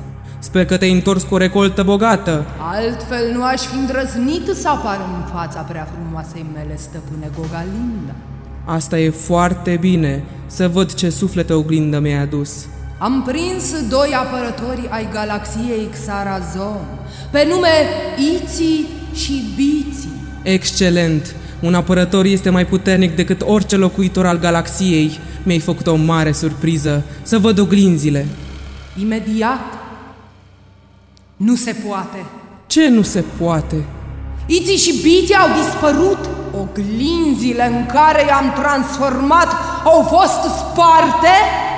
Sper 0.48 0.66
că 0.66 0.76
te-ai 0.78 0.98
întors 1.00 1.22
cu 1.24 1.34
o 1.34 1.44
recoltă 1.46 1.82
bogată. 1.92 2.34
Altfel 2.76 3.26
nu 3.36 3.44
aș 3.44 3.62
fi 3.70 3.76
îndrăznit 3.76 4.46
să 4.62 4.68
apar 4.70 5.00
în 5.16 5.24
fața 5.34 5.62
prea 5.62 5.86
frumoasei 5.94 6.46
mele 6.54 6.76
stăpâne 6.78 7.30
Gogalinda 7.40 8.16
Asta 8.70 9.00
e 9.00 9.10
foarte 9.10 9.78
bine, 9.80 10.24
să 10.48 10.68
văd 10.68 10.94
ce 10.94 11.10
suflete 11.10 11.54
oglindă 11.54 12.00
mi-ai 12.00 12.22
adus. 12.22 12.66
Am 12.98 13.24
prins 13.28 13.88
doi 13.90 14.10
apărători 14.14 14.88
ai 14.90 15.08
galaxiei 15.12 15.88
Xarazon 15.92 16.86
Pe 17.32 17.46
nume 17.50 17.68
Iți 18.34 18.64
și 19.14 19.44
Biți 19.56 20.08
Excelent! 20.44 21.36
Un 21.60 21.74
apărător 21.74 22.26
este 22.26 22.50
mai 22.50 22.66
puternic 22.66 23.16
decât 23.16 23.42
orice 23.46 23.76
locuitor 23.76 24.26
al 24.26 24.40
galaxiei. 24.40 25.20
Mi-ai 25.44 25.60
făcut 25.60 25.88
o 25.88 25.96
mare 25.96 26.32
surpriză. 26.32 27.04
Să 27.22 27.38
văd 27.38 27.60
oglinzile. 27.60 28.26
Imediat 29.02 29.60
Nu 31.38 31.56
se 31.56 31.76
poate 31.88 32.26
Ce 32.68 32.90
nu 32.90 33.02
se 33.02 33.24
poate? 33.38 33.86
Iți 34.46 34.84
și 34.84 35.02
Biți 35.02 35.34
au 35.34 35.48
dispărut 35.62 36.37
Oglinzile 36.62 37.66
în 37.68 37.86
care 37.86 38.26
i-am 38.28 38.54
transformat 38.62 39.48
au 39.84 40.02
fost 40.02 40.56
sparte 40.58 41.34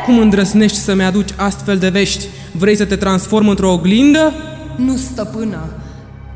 Cum 0.06 0.18
îndrăsnești 0.18 0.78
să-mi 0.78 1.04
aduci 1.04 1.30
astfel 1.36 1.78
de 1.78 1.90
vești? 1.90 2.26
Vrei 2.52 2.76
să 2.76 2.86
te 2.86 2.96
transform 2.96 3.48
într-o 3.48 3.72
oglindă? 3.72 4.34
Nu, 4.76 4.96
stăpână, 4.96 5.60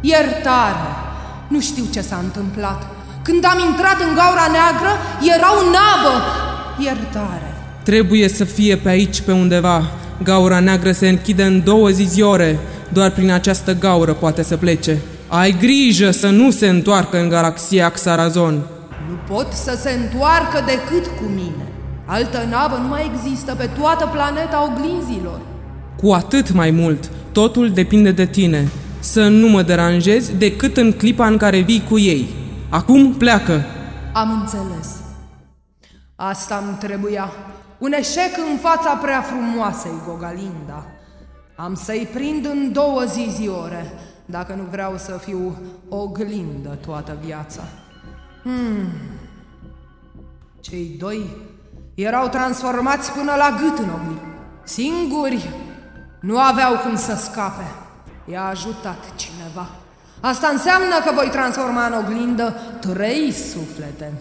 iertare. 0.02 0.88
Nu 1.48 1.60
știu 1.60 1.84
ce 1.94 2.02
s-a 2.02 2.20
întâmplat. 2.24 2.88
Când 3.22 3.46
am 3.46 3.60
intrat 3.70 4.00
în 4.08 4.16
gaura 4.16 4.48
neagră, 4.52 4.92
era 5.36 5.50
o 5.60 5.64
navă. 5.64 6.16
Iertare. 6.80 7.56
Trebuie 7.84 8.28
să 8.30 8.44
fie 8.44 8.76
pe 8.76 8.90
aici, 8.90 9.22
pe 9.22 9.32
undeva. 9.32 9.84
Gaura 10.24 10.60
neagră 10.60 10.92
se 10.92 11.08
închide 11.08 11.44
în 11.44 11.64
două 11.64 11.90
ziziore. 11.90 12.60
Doar 12.90 13.12
prin 13.12 13.32
această 13.32 13.76
gaură 13.76 14.14
poate 14.14 14.44
să 14.44 14.58
plece. 14.58 14.98
Ai 15.36 15.58
grijă 15.58 16.12
să 16.12 16.30
nu 16.30 16.52
se 16.52 16.68
întoarcă 16.68 17.20
în 17.20 17.30
galaxia 17.30 17.90
Xarazon. 17.90 18.54
Nu 19.10 19.36
pot 19.36 19.52
să 19.52 19.78
se 19.82 19.92
întoarcă 19.92 20.64
decât 20.66 21.06
cu 21.06 21.24
mine. 21.24 21.72
Altă 22.06 22.48
navă 22.50 22.78
nu 22.82 22.88
mai 22.88 23.12
există 23.14 23.56
pe 23.56 23.70
toată 23.80 24.10
planeta 24.14 24.70
oglinzilor. 24.72 25.40
Cu 26.02 26.12
atât 26.12 26.52
mai 26.52 26.72
mult, 26.72 27.10
totul 27.32 27.72
depinde 27.72 28.12
de 28.12 28.26
tine. 28.26 28.72
Să 29.00 29.28
nu 29.28 29.48
mă 29.48 29.62
deranjezi 29.62 30.36
decât 30.36 30.78
în 30.78 30.92
clipa 30.92 31.28
în 31.28 31.38
care 31.38 31.60
vii 31.60 31.84
cu 31.90 32.00
ei. 32.00 32.28
Acum 32.70 33.14
pleacă. 33.14 33.66
Am 34.14 34.40
înțeles. 34.42 34.88
Asta 36.16 36.64
îmi 36.68 36.78
trebuia. 36.80 37.32
Un 37.78 37.92
eșec 37.92 38.38
în 38.52 38.58
fața 38.58 38.90
prea 39.02 39.22
frumoasei 39.22 40.02
Gogalinda. 40.08 40.86
Am 41.56 41.74
să-i 41.74 42.10
prind 42.14 42.46
în 42.46 42.72
două 42.72 43.04
ziziore, 43.04 43.94
dacă 44.26 44.54
nu 44.54 44.64
vreau 44.64 44.98
să 44.98 45.18
fiu 45.18 45.58
oglindă 45.90 46.78
toată 46.86 47.18
viața. 47.26 47.64
Hmm. 48.44 48.88
Cei 50.60 50.96
doi 51.00 51.30
erau 51.96 52.28
transformați 52.28 53.12
până 53.12 53.36
la 53.36 53.58
gât 53.62 53.78
în 53.78 53.90
oglindă. 53.90 54.22
Singuri 54.64 55.50
nu 56.22 56.40
aveau 56.40 56.78
cum 56.78 56.96
să 56.96 57.16
scape. 57.16 57.72
I-a 58.32 58.44
ajutat 58.44 59.16
cineva. 59.16 59.70
Asta 60.20 60.48
înseamnă 60.48 61.02
că 61.06 61.12
voi 61.14 61.30
transforma 61.30 61.86
în 61.86 61.94
oglindă 61.94 62.56
trei 62.80 63.32
suflete. 63.32 64.14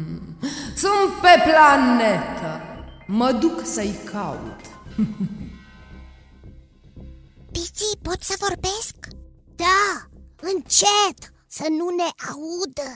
Sunt 0.82 1.12
pe 1.20 1.50
planetă. 1.50 2.60
Mă 3.06 3.32
duc 3.32 3.60
să-i 3.64 3.94
caut. 4.12 4.60
Piții, 7.52 7.98
pot 8.02 8.22
să 8.22 8.34
vorbesc? 8.38 9.21
Da, 9.64 9.84
încet, 10.50 11.18
să 11.56 11.66
nu 11.78 11.86
ne 12.00 12.10
audă. 12.32 12.88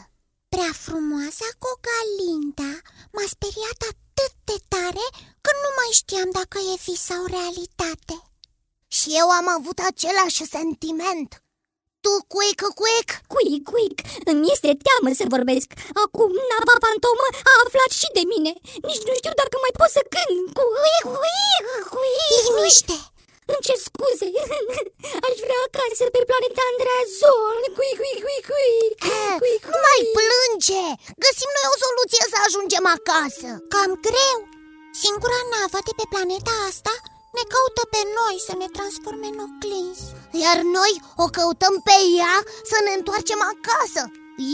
Prea 0.52 0.72
frumoasa 0.84 1.48
Cogalinda 1.64 2.72
m-a 3.14 3.26
speriat 3.34 3.80
atât 3.92 4.32
de 4.50 4.56
tare 4.72 5.06
că 5.44 5.50
nu 5.62 5.70
mai 5.78 5.90
știam 6.00 6.28
dacă 6.38 6.56
e 6.72 6.74
vis 6.86 7.02
sau 7.10 7.22
realitate. 7.36 8.16
Și 8.96 9.08
eu 9.20 9.28
am 9.38 9.48
avut 9.58 9.78
același 9.90 10.42
sentiment. 10.56 11.30
Tu, 12.04 12.12
cuic, 12.32 12.60
cuic? 12.80 13.08
Cuic, 13.32 13.62
cuic, 13.70 13.98
îmi 14.30 14.50
este 14.54 14.70
teamă 14.86 15.08
să 15.20 15.24
vorbesc. 15.34 15.68
Acum 16.04 16.30
nava 16.50 16.76
fantomă 16.84 17.26
a 17.50 17.54
aflat 17.64 17.90
și 18.00 18.08
de 18.16 18.24
mine. 18.32 18.52
Nici 18.88 19.06
nu 19.08 19.14
știu 19.20 19.34
dacă 19.42 19.56
mai 19.64 19.74
pot 19.78 19.90
să 19.96 20.02
cânt 20.14 20.46
Cuic, 20.58 21.04
cuic, 21.14 21.64
cuic. 21.92 22.30
Liniște! 22.34 22.98
Îmi 23.52 23.64
cer 23.66 23.78
scuze. 23.88 24.28
Aș 25.26 25.36
vrea 25.44 25.60
acasă 25.68 26.04
pe 26.14 26.20
planeta 26.30 26.62
Andreazon. 26.70 27.58
Cuic, 27.76 27.96
cuic, 28.00 28.18
cuic, 28.24 28.44
cuic 28.50 28.98
Eh, 29.18 29.36
Cuic, 29.42 29.62
Nu 29.74 29.78
mai 29.86 30.00
plânge! 30.16 30.84
Găsim 31.24 31.50
noi 31.56 31.66
o 31.74 31.76
soluție 31.84 32.24
să 32.32 32.36
ajungem 32.46 32.84
acasă. 32.96 33.48
Cam 33.72 33.90
greu. 34.08 34.38
Singura 35.02 35.40
navă 35.52 35.78
de 35.88 35.92
pe 35.98 36.06
planeta 36.12 36.54
asta 36.70 36.94
ne 37.36 37.44
caută 37.52 37.82
pe 37.94 38.02
noi 38.18 38.36
să 38.46 38.54
ne 38.60 38.68
transforme 38.76 39.26
în 39.32 39.38
oglinzi 39.46 40.04
Iar 40.42 40.58
noi 40.78 40.92
o 41.24 41.26
căutăm 41.36 41.74
pe 41.88 41.96
ea 42.20 42.36
să 42.70 42.76
ne 42.86 42.92
întoarcem 42.98 43.40
acasă. 43.52 44.02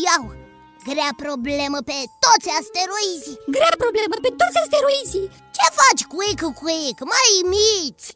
Iau! 0.05 0.42
Grea 0.89 1.13
problemă 1.25 1.79
pe 1.91 1.99
toți 2.25 2.49
asteroizii 2.61 3.37
Grea 3.55 3.75
problemă 3.83 4.17
pe 4.25 4.31
toți 4.41 4.59
asteroizii. 4.63 5.29
Ce 5.57 5.67
faci, 5.79 6.03
cuic, 6.13 6.41
cuic? 6.61 6.99
Mai 7.13 7.29
imiți! 7.43 8.07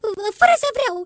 Fără 0.40 0.54
să 0.64 0.68
vreau. 0.78 0.96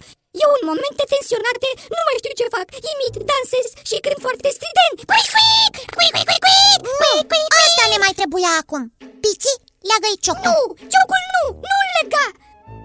Eu 0.44 0.50
în 0.58 0.64
momente 0.70 1.04
tensionate 1.12 1.68
nu 1.94 2.02
mai 2.06 2.16
știu 2.20 2.35
ce 2.40 2.54
fac. 2.56 2.68
Imit, 2.92 3.14
dansez 3.30 3.66
și 3.88 3.96
cânt 4.04 4.20
foarte 4.26 4.48
strident. 4.56 4.96
Cuic, 5.11 5.28
cuic, 5.35 5.74
cuic, 5.96 6.12
cuic, 6.14 6.26
cuic, 6.28 6.40
cuic, 6.44 6.80
cuic, 7.00 7.24
cuic, 7.30 7.50
Asta 7.64 7.85
ne 7.92 7.98
mai 8.04 8.14
trebuia 8.20 8.52
acum. 8.62 8.82
Piții, 9.22 9.61
leagă-i 9.88 10.22
ciocul. 10.24 10.54
Nu, 10.56 10.62
ciocul 10.92 11.22
nu, 11.35 11.42
nu-l 11.64 11.88
lega. 11.96 12.26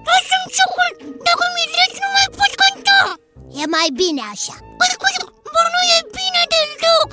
Lasă-mi 0.08 0.52
ciocul, 0.56 0.91
dacă 1.28 1.43
mi-l 1.54 1.71
legi 1.78 2.00
nu 2.04 2.10
mai 2.15 2.28
pot 2.38 2.52
cânta. 2.62 3.00
E 3.62 3.63
mai 3.76 3.89
bine 4.02 4.23
așa 4.34 4.56
Dar 5.56 5.68
nu 5.76 5.82
e 5.98 6.00
bine 6.20 6.44
deloc. 6.54 7.10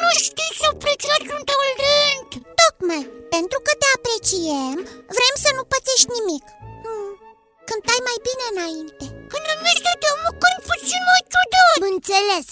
Nu 0.00 0.08
știi 0.24 0.52
să 0.60 0.68
pleci 0.82 1.08
la 1.10 1.16
un 1.34 1.70
rând. 1.82 2.28
Tocmai, 2.60 3.02
pentru 3.34 3.58
că 3.66 3.72
te 3.80 3.88
apreciem 3.96 4.76
Vrem 5.16 5.34
să 5.44 5.50
nu 5.56 5.62
pățești 5.72 6.10
nimic. 6.16 6.44
Hmm. 6.84 7.12
Cântai 7.68 8.00
mai 8.08 8.18
bine 8.26 8.44
înainte. 8.54 9.04
Când 9.30 9.46
îmi 9.52 9.70
este 9.74 9.92
teamă, 10.02 10.28
când 10.42 10.58
puțin 10.70 11.02
mai 11.10 11.22
ciudat. 11.32 11.78
Înțeles. 11.92 12.46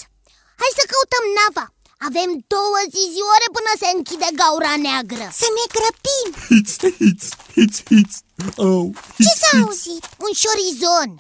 Hai 0.61 0.72
să 0.78 0.85
căutăm 0.90 1.24
nava. 1.38 1.66
Avem 2.09 2.30
două 2.54 2.80
ziziore 2.96 3.46
până 3.57 3.72
se 3.80 3.88
închide 3.96 4.30
gaura 4.40 4.74
neagră. 4.87 5.26
Să 5.42 5.48
ne 5.57 5.64
grăbim. 5.76 6.28
Hits, 6.48 6.72
hits, 6.98 7.26
hits, 7.54 7.76
hits. 7.90 8.14
Oh, 8.66 8.87
Ce 9.24 9.30
hits, 9.30 9.40
s-a 9.40 9.50
hits, 9.52 9.64
auzit? 9.64 10.04
Un 10.26 10.33
șorizon 10.42 11.11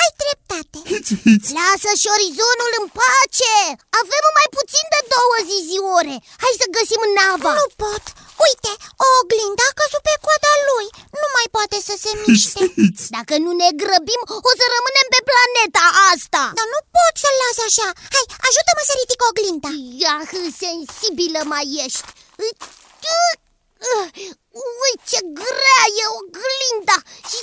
Ai 0.00 0.10
dreptate. 0.22 0.78
Hits, 0.90 1.10
hits. 1.24 1.48
Lasă 1.58 1.90
șorizonul 2.04 2.72
în 2.80 2.86
pace. 3.00 3.54
Avem 4.00 4.24
mai 4.38 4.48
puțin 4.58 4.84
de 4.94 5.00
două 5.14 5.36
ziziore 5.52 6.16
Hai 6.42 6.54
să 6.62 6.66
găsim 6.76 7.02
nava. 7.18 7.52
Nu 7.60 7.68
pot. 7.84 8.04
Uite, 8.46 8.72
o 9.04 9.06
oglindă 9.20 9.64
a 9.68 9.76
căzut 9.80 10.02
pe 10.08 10.14
coada 10.24 10.52
lui. 10.70 10.86
Nu 11.20 11.26
mai 11.36 11.46
poate 11.56 11.76
să 11.88 11.94
se 12.02 12.10
Hits, 12.12 12.26
miște. 12.30 12.62
hits. 12.76 13.02
Dacă 13.16 13.34
nu 13.44 13.50
ne 13.62 13.68
grăbim, 13.82 14.22
o 14.48 14.52
să 14.60 14.64
rămânem 14.76 15.08
pe 15.14 15.20
planeta 15.30 15.84
asta. 16.12 16.42
Dar 16.58 16.68
nu 16.74 16.80
pot 16.96 17.14
să-l 17.22 17.36
las 17.42 17.58
așa. 17.68 17.88
Hai, 18.14 18.26
ajută-mă 18.48 18.82
să 18.88 18.94
ridic 19.00 19.20
oglinda. 19.30 19.70
Ia, 20.02 20.16
sensibilă 20.64 21.40
mai 21.52 21.66
ești. 21.84 22.08
Ui, 24.82 24.92
ce 25.08 25.18
grea 25.40 25.82
e 26.02 26.04
oglinda. 26.18 26.96
Și... 27.30 27.38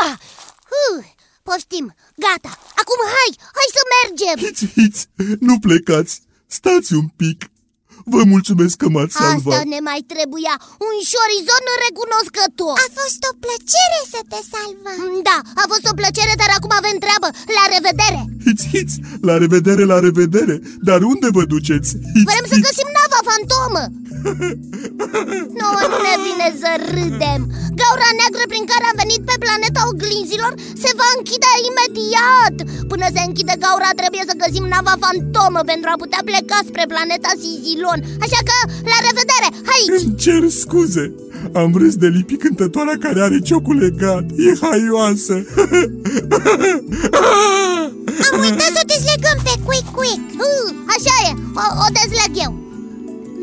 uh, 0.00 1.04
Poftim, 1.48 1.86
gata, 2.24 2.52
acum 2.82 3.00
hai, 3.16 3.30
hai 3.58 3.68
să 3.76 3.82
mergem 3.94 4.36
Hits, 4.44 4.62
hits. 4.76 5.00
Nu 5.48 5.54
plecați. 5.66 6.14
Stați 6.58 6.90
un 7.00 7.06
pic. 7.22 7.38
Vă 8.14 8.22
mulțumesc 8.34 8.74
că 8.82 8.88
m-ați 8.94 9.16
Asta 9.16 9.28
salvat. 9.28 9.64
ne 9.74 9.80
mai 9.88 10.00
trebuia, 10.14 10.54
un 10.88 10.94
șorizon 11.12 11.64
recunoscător 11.86 12.76
A 12.84 12.88
fost 13.00 13.20
o 13.30 13.32
plăcere 13.44 14.00
să 14.14 14.20
te 14.32 14.40
salvăm 14.52 15.02
Da, 15.28 15.38
a 15.62 15.64
fost 15.72 15.84
o 15.90 15.94
plăcere, 16.00 16.34
dar 16.42 16.50
acum 16.58 16.72
avem 16.80 16.96
treabă 17.04 17.28
La 17.58 17.64
revedere! 17.74 18.20
Hits, 18.44 18.62
hits. 18.72 18.94
La 19.28 19.34
revedere, 19.44 19.82
la 19.92 19.98
revedere. 20.08 20.56
Dar 20.88 20.98
unde 21.12 21.28
vă 21.36 21.42
duceți? 21.54 21.90
Hits, 22.14 22.28
Vrem 22.30 22.44
să 22.50 22.54
hits. 22.56 22.66
găsim 22.68 22.88
nava 22.98 23.20
fantomă 23.30 23.82
Nouă 25.60 25.82
nu 25.92 25.98
ne 26.08 26.14
vine 26.26 26.48
să 26.62 26.70
râdem. 26.92 27.42
Gaura 27.80 28.10
neagră 28.18 28.44
prin 28.52 28.64
care 28.70 28.84
am 28.86 28.96
venit 29.02 29.22
pe 29.30 29.36
planeta 29.44 29.80
oglinzilor 29.90 30.52
Se 30.82 30.90
va 30.98 31.08
închide 31.16 31.52
imediat. 31.70 32.56
Până 32.90 33.06
se 33.14 33.22
închide 33.28 33.54
gaura 33.64 33.90
trebuie 34.00 34.24
să 34.30 34.40
găsim 34.42 34.64
nava 34.74 34.94
fantomă 35.04 35.60
Pentru 35.72 35.88
a 35.90 36.00
putea 36.02 36.22
pleca 36.28 36.58
spre 36.68 36.84
planeta 36.92 37.30
Sizilon. 37.40 38.00
Așa 38.24 38.40
că, 38.48 38.56
la 38.92 38.98
revedere, 39.06 39.48
aici! 39.74 40.02
Îmi 40.02 40.16
cer 40.24 40.42
scuze. 40.62 41.06
Am 41.62 41.70
râs 41.80 41.94
de 42.04 42.08
lipi 42.16 42.36
cântătoarea 42.42 42.96
care 43.04 43.20
are 43.26 43.38
ciocul 43.48 43.76
legat. 43.86 44.24
E 44.46 44.50
haioasă. 44.62 45.36
Am 48.32 48.40
uitat 48.46 48.70
să 48.76 48.80
o 48.84 48.90
dezlegăm 48.94 49.38
pe 49.46 49.54
Quick 49.66 49.88
Quick. 49.96 50.24
Uh, 50.48 50.68
Așa 50.94 51.14
e, 51.28 51.30
o, 51.62 51.64
o 51.84 51.88
dezleg 51.98 52.32
eu 52.46 52.63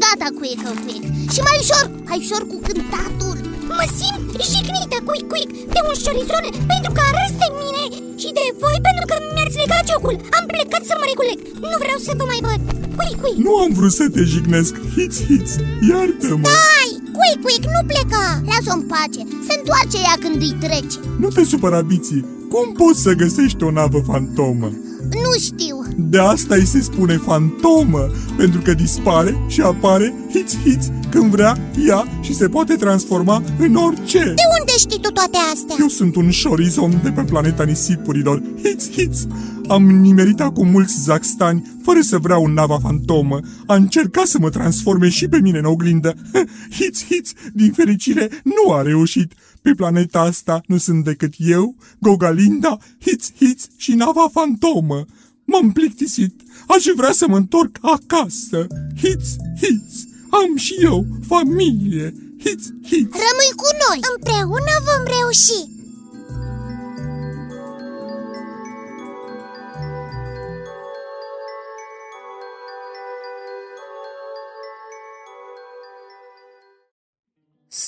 Gata, 0.03 0.29
quick, 0.39 0.61
quick 0.85 1.03
Și 1.33 1.39
mai 1.47 1.57
ușor, 1.63 1.85
mai 2.09 2.19
ușor 2.23 2.41
cu 2.51 2.57
cântatul 2.67 3.37
Mă 3.77 3.85
simt 3.97 4.23
jignită, 4.51 4.97
cuic, 5.07 5.25
cuic 5.31 5.49
De 5.73 5.79
un 5.89 5.95
șorizon 6.03 6.45
pentru 6.71 6.91
că 6.95 7.01
a 7.07 7.09
râs 7.17 7.33
de 7.43 7.49
mine 7.61 7.83
Și 8.21 8.29
de 8.37 8.45
voi 8.61 8.77
pentru 8.87 9.05
că 9.09 9.15
mi-ați 9.33 9.59
legat 9.61 9.83
ciocul 9.89 10.15
Am 10.37 10.45
plecat 10.51 10.83
să 10.89 10.93
mă 10.99 11.05
reculeg 11.11 11.39
Nu 11.71 11.77
vreau 11.83 11.99
să 12.05 12.11
vă 12.19 12.25
mai 12.31 12.41
văd 12.47 12.61
Cuic, 12.97 13.15
cuic 13.21 13.37
Nu 13.45 13.53
am 13.63 13.71
vrut 13.77 13.93
să 13.99 14.05
te 14.15 14.23
jignesc. 14.31 14.73
Hits, 14.95 15.17
hits. 15.29 15.51
Iartă-mă. 15.89 16.47
Hai, 16.59 16.89
Quick 17.17 17.39
Quick, 17.45 17.63
nu 17.75 17.81
pleca 17.91 18.25
Lasă-o 18.49 18.75
în 18.77 18.83
pace, 18.91 19.21
se 19.47 19.53
întoarce 19.59 19.97
ea 20.07 20.15
când 20.23 20.37
îi 20.47 20.55
trece 20.63 20.97
Nu 21.21 21.27
te 21.35 21.43
supăra, 21.51 21.81
Biții. 21.91 22.23
Cum 22.53 22.65
poți 22.79 23.01
să 23.05 23.19
găsești 23.21 23.63
o 23.67 23.71
navă 23.79 23.99
fantomă? 24.09 24.69
Nu 25.13 25.39
știu 25.39 25.81
De 25.97 26.17
asta 26.17 26.55
îi 26.55 26.65
se 26.65 26.81
spune 26.81 27.17
fantomă, 27.17 28.11
pentru 28.37 28.61
că 28.61 28.73
dispare 28.73 29.45
și 29.47 29.61
apare 29.61 30.13
hits 30.29 30.57
hits 30.63 30.91
când 31.09 31.31
vrea 31.31 31.57
ea 31.87 32.07
și 32.21 32.35
se 32.35 32.49
poate 32.49 32.75
transforma 32.75 33.43
în 33.59 33.75
orice. 33.75 34.19
De 34.19 34.43
unde 34.59 34.71
știi 34.77 34.99
tu 34.99 35.11
toate 35.11 35.37
astea? 35.53 35.75
Eu 35.79 35.87
sunt 35.87 36.15
un 36.15 36.29
șorizon 36.29 36.99
de 37.03 37.11
pe 37.11 37.21
planeta 37.21 37.63
nisipurilor. 37.63 38.41
Hits 38.63 38.91
hits! 38.91 39.27
Am 39.67 39.83
nimerit 39.83 40.39
acum 40.39 40.67
mulți 40.67 41.03
zaxtani 41.03 41.79
fără 41.83 41.99
să 42.01 42.17
vreau 42.17 42.43
un 42.43 42.53
nava 42.53 42.79
fantomă, 42.79 43.39
a 43.65 43.75
încercat 43.75 44.25
să 44.25 44.37
mă 44.39 44.49
transforme 44.49 45.09
și 45.09 45.27
pe 45.27 45.39
mine 45.41 45.57
în 45.57 45.65
oglindă. 45.65 46.13
Hiț, 46.79 47.03
hiț, 47.03 47.31
din 47.53 47.71
fericire, 47.71 48.29
nu 48.43 48.71
a 48.71 48.81
reușit. 48.81 49.33
Pe 49.61 49.71
planeta 49.75 50.19
asta 50.19 50.61
nu 50.65 50.77
sunt 50.77 51.03
decât 51.03 51.33
eu, 51.37 51.75
Gogalinda, 51.99 52.77
Hiț, 52.99 53.31
hiț 53.35 53.63
și 53.77 53.93
nava 53.93 54.27
fantomă. 54.31 55.05
M-am 55.45 55.71
plictisit. 55.71 56.41
Aș 56.67 56.83
vrea 56.95 57.11
să 57.11 57.27
mă 57.27 57.37
întorc 57.37 57.77
acasă. 57.81 58.67
Hiț, 58.97 59.23
hiț. 59.61 59.93
Am 60.29 60.55
și 60.55 60.75
eu 60.81 61.05
familie. 61.27 62.13
Hiț, 62.39 62.63
hiț. 62.85 63.09
Rămâi 63.25 63.51
cu 63.55 63.67
noi! 63.83 63.99
Împreună 64.15 64.73
vom 64.87 65.03
reuși 65.05 65.70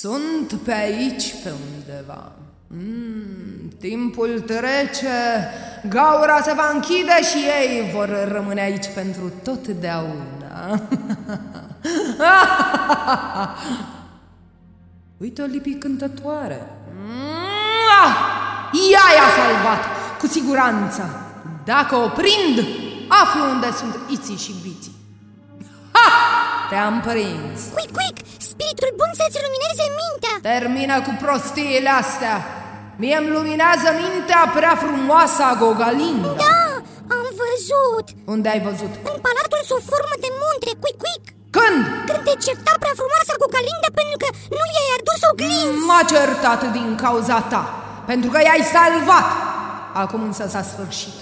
Sunt 0.04 0.52
pe 0.52 0.72
aici 0.72 1.34
pe 1.42 1.52
undeva. 1.74 2.32
Mm, 2.66 3.70
timpul 3.80 4.40
trece, 4.46 5.50
gaura 5.88 6.40
se 6.40 6.52
va 6.56 6.70
închide 6.74 7.22
și 7.22 7.36
ei 7.36 7.90
vor 7.94 8.28
rămâne 8.32 8.60
aici 8.60 8.86
pentru 8.94 9.32
totdeauna. 9.42 10.80
Uite 15.22 15.42
o 15.42 15.44
lipi 15.44 15.74
cântătoare. 15.74 16.66
Mm, 16.94 18.14
ea 18.92 19.06
i-a 19.16 19.28
salvat, 19.36 19.84
cu 20.18 20.26
siguranță. 20.26 21.02
Dacă 21.64 21.96
o 21.96 22.08
prind, 22.08 22.66
aflu 23.08 23.50
unde 23.50 23.72
sunt 23.72 23.96
Iții 24.10 24.36
și 24.36 24.54
Biții. 24.62 25.03
Ha! 26.64 26.70
Te-am 26.72 26.96
prins. 27.08 27.60
Quick, 27.76 27.92
quick, 27.98 28.16
spiritul 28.48 28.90
bun 29.00 29.10
să-ți 29.20 29.38
lumineze 29.44 29.86
mintea 30.00 30.34
Termină 30.50 30.96
cu 31.06 31.12
prostiile 31.24 31.92
astea. 32.02 32.36
Mie 33.02 33.16
îmi 33.20 33.32
luminează 33.36 33.88
mintea 34.02 34.42
prea 34.56 34.74
frumoasă 34.84 35.42
a 35.50 35.54
Gogalinda. 35.62 36.30
Da, 36.44 36.62
am 37.16 37.26
văzut 37.42 38.06
Unde 38.34 38.48
ai 38.54 38.60
văzut? 38.68 38.92
În 39.10 39.16
palatul 39.26 39.62
sub 39.70 39.82
formă 39.90 40.14
de 40.24 40.30
munte, 40.40 40.70
quick, 40.82 40.98
quick 41.04 41.24
Când? 41.56 41.80
Când 42.08 42.22
te 42.26 42.34
certa 42.46 42.72
prea 42.82 42.94
frumoasa 43.00 43.34
cu 43.40 43.46
Galinda 43.54 43.90
pentru 44.00 44.16
că 44.22 44.28
nu 44.58 44.64
i-ai 44.74 44.90
adus 44.98 45.20
o 45.28 45.32
glinzi 45.40 45.84
M-a 45.88 46.02
certat 46.12 46.60
din 46.76 46.88
cauza 47.04 47.38
ta, 47.52 47.62
pentru 48.10 48.28
că 48.32 48.38
i-ai 48.42 48.64
salvat. 48.76 49.28
Acum 50.02 50.20
însă 50.28 50.44
s-a 50.52 50.62
sfârșit. 50.72 51.16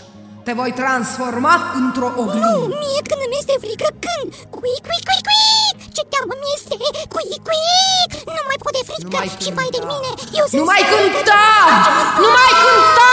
Te 0.47 0.53
voi 0.61 0.73
transforma 0.83 1.55
într-o 1.83 2.09
Nu, 2.15 2.21
oglindă. 2.23 2.53
mie 2.83 3.01
când 3.09 3.21
îmi 3.27 3.37
este 3.41 3.55
frică, 3.65 3.89
când? 4.05 4.29
Quick, 4.57 4.83
quick, 4.89 5.05
quick, 5.09 5.25
quick 5.31 5.77
Ce 5.97 6.03
teamă 6.13 6.35
mi 6.43 6.49
este, 6.57 6.75
quick, 7.15 7.41
quick 7.49 8.11
Nu 8.37 8.43
mai 8.51 8.59
pot 8.65 8.73
de 8.79 8.83
frică 8.89 9.07
Nu 9.07 9.17
mai 9.19 9.29
și 9.45 9.51
vai 9.59 9.71
de 9.75 9.81
cânta. 9.81 9.93
mine 9.93 10.11
Eu 10.41 10.45
sunt 10.51 10.59
Nu 10.61 10.67
mai 10.73 10.81
sigură 10.83 11.07
că- 11.07 11.13
cânta! 11.17 11.45
Nu 12.25 12.29
mai 12.39 12.53
cânta! 12.65 13.13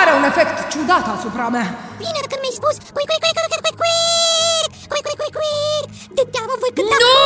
Are 0.00 0.12
un 0.18 0.24
efect 0.30 0.54
ciudat 0.72 1.04
asupra 1.16 1.46
mea. 1.56 1.66
Bine 2.02 2.20
când 2.30 2.40
mi-ai 2.44 2.56
spus 2.60 2.74
quick, 2.96 3.08
quick, 3.10 3.22
quick, 3.24 3.36
quick, 3.52 3.62
quick, 3.66 3.78
quick 3.82 4.70
Quick, 4.90 5.04
quick, 5.06 5.18
quick, 5.22 5.34
quick 5.40 5.86
De 6.18 6.22
teamă 6.34 6.54
voi 6.62 6.72
cânta 6.76 6.96
Nu! 7.04 7.16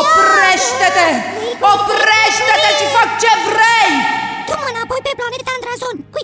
Oprește-te! 0.00 1.08
Oprește-te 1.72 2.70
și 2.78 2.86
fac 2.96 3.08
ce 3.22 3.32
vrei! 3.48 3.92
Du-mă 4.48 4.68
înapoi 4.74 5.00
pe 5.06 5.12
planeta 5.20 5.50
Andrazon 5.56 5.96
Quick, 6.14 6.23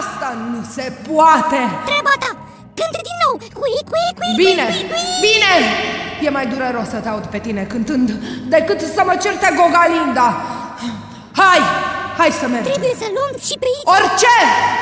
Asta 0.00 0.28
nu 0.52 0.60
se 0.76 0.86
poate! 1.08 1.60
Treaba 1.88 2.14
ta 2.22 2.30
Cântă 2.78 3.00
din 3.08 3.16
nou 3.24 3.32
Quick, 3.60 3.86
quick, 3.92 4.14
quick 4.20 4.36
Bine, 4.42 4.64
quick, 4.66 4.86
quick, 4.90 4.94
quick. 4.94 5.20
bine! 5.26 5.54
E 6.26 6.28
mai 6.38 6.46
dureros 6.52 6.88
să 6.94 6.98
te 7.04 7.08
aud 7.08 7.26
pe 7.34 7.38
tine 7.46 7.62
cântând 7.72 8.08
decât 8.54 8.80
să 8.96 9.02
mă 9.08 9.14
certe 9.24 9.48
Gogalinda. 9.58 10.28
Hai, 11.42 11.60
hai 12.18 12.30
să 12.40 12.46
mergem. 12.54 12.72
Trebuie 12.72 12.96
să 13.02 13.08
luăm 13.16 13.32
și 13.46 13.54
pe 13.62 13.66
aici 13.72 13.88
Orice, 13.96 14.36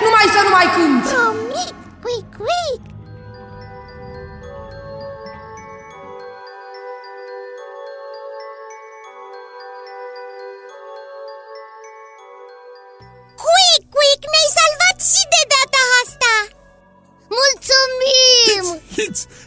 numai 0.04 0.26
să 0.34 0.40
nu 0.46 0.50
mai 0.58 0.68
cânti. 0.76 1.08
Promit 1.14 1.70
Quick, 2.04 2.28
quick 2.44 2.82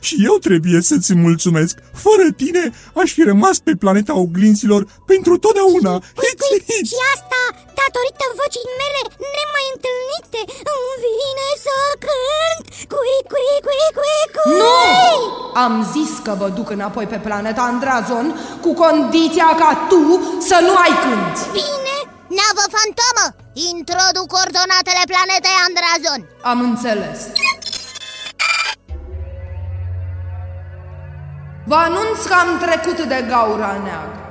și 0.08 0.16
eu 0.30 0.36
trebuie 0.48 0.80
să-ți 0.90 1.14
mulțumesc. 1.26 1.76
Fără 2.06 2.26
tine 2.42 2.64
aș 3.02 3.10
fi 3.16 3.22
rămas 3.32 3.58
pe 3.68 3.74
planeta 3.84 4.14
oglinzilor 4.24 4.82
pentru 5.12 5.34
totdeauna. 5.44 5.94
Hiț, 6.24 6.40
hiț. 6.70 6.86
Și 6.94 7.00
asta 7.16 7.42
datorită 7.82 8.26
vocii 8.40 8.70
mele 8.82 9.02
nemai 9.36 9.66
întâlnite 9.76 10.42
Îmi 10.74 10.96
vine 11.04 11.50
să 11.66 11.76
cânt 12.06 12.64
Quick, 12.94 13.26
quick, 13.34 13.62
quick, 13.68 13.94
quick, 14.00 14.32
quick 14.36 14.58
Nu! 14.62 15.16
Am 15.66 15.74
zis 15.96 16.12
că 16.26 16.32
vă 16.42 16.48
duc 16.58 16.68
înapoi 16.78 17.06
pe 17.14 17.20
planeta 17.28 17.62
Andrazon 17.72 18.28
cu 18.64 18.72
condiția 18.84 19.50
ca 19.62 19.72
tu 19.92 20.02
să 20.50 20.58
nu 20.68 20.74
ai 20.86 20.94
cânti. 21.04 21.42
Bine 21.60 21.96
Navă 22.40 22.66
fantomă, 22.76 23.26
introduc 23.74 24.26
coordonatele 24.36 25.04
planetei 25.12 25.58
Andrazon 25.68 26.22
Am 26.52 26.60
înțeles. 26.70 27.20
Vă 31.72 31.78
anunț 31.90 32.20
că 32.30 32.36
am 32.44 32.52
trecut 32.66 33.00
de 33.14 33.20
gaura 33.32 33.72
neagră. 33.86 34.24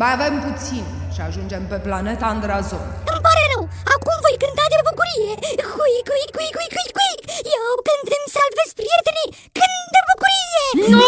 Mai 0.00 0.10
avem 0.16 0.34
puțin 0.46 0.84
și 1.14 1.20
ajungem 1.28 1.62
pe 1.70 1.78
planeta 1.86 2.26
Andrazon. 2.34 2.86
Îmi 3.12 3.22
pare 3.26 3.42
rău, 3.52 3.62
acum 3.94 4.16
voi 4.24 4.36
cânta 4.42 4.64
de 4.72 4.78
bucurie 4.88 5.32
Quick, 5.72 6.04
quick, 6.10 6.30
quick, 6.36 6.52
quick, 6.56 6.72
quick, 6.76 6.92
quick 6.98 7.20
Eu 7.58 7.70
când 7.88 8.06
îmi 8.16 8.30
salvez 8.36 8.68
prietenii, 8.78 9.30
cânt 9.58 9.86
de 9.94 10.00
bucurie 10.08 10.64
Nu! 10.92 11.02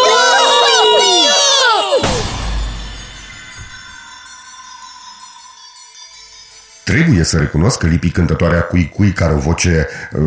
Trebuie 6.89 7.23
să 7.23 7.37
recunosc 7.37 7.77
că 7.77 7.87
Lipi 7.87 8.09
cântătoarea 8.11 8.61
Cui 8.61 8.89
Cui, 8.89 9.11
care 9.11 9.33
o 9.33 9.37
voce 9.37 9.87
uh, 10.11 10.21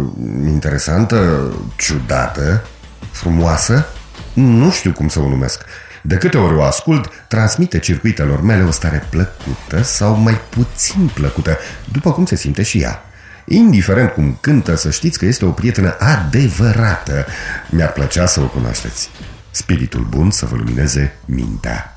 interesantă, 0.47 1.19
ciudată, 1.77 2.67
frumoasă, 3.13 3.87
nu 4.35 4.71
știu 4.71 4.93
cum 4.93 5.09
să 5.09 5.21
o 5.21 5.29
numesc. 5.29 5.65
De 6.03 6.17
câte 6.17 6.37
ori 6.37 6.55
o 6.55 6.63
ascult, 6.63 7.11
transmite 7.29 7.79
circuitelor 7.79 8.41
mele 8.41 8.63
o 8.63 8.71
stare 8.71 9.07
plăcută 9.11 9.83
sau 9.83 10.15
mai 10.15 10.41
puțin 10.49 11.11
plăcută, 11.15 11.59
după 11.93 12.13
cum 12.13 12.27
se 12.27 12.37
simte 12.37 12.63
și 12.63 12.81
ea. 12.81 13.03
Indiferent 13.45 14.11
cum 14.11 14.39
cântă, 14.41 14.75
să 14.75 14.91
știți 14.91 15.19
că 15.19 15.25
este 15.27 15.45
o 15.45 15.51
prietenă 15.51 15.97
adevărată. 15.99 17.27
Mi-ar 17.71 17.93
plăcea 17.93 18.27
să 18.27 18.41
o 18.41 18.47
cunoașteți. 18.47 19.11
Spiritul 19.51 20.07
bun 20.09 20.31
să 20.31 20.47
vă 20.47 20.57
lumineze 20.57 21.17
mintea. 21.25 21.94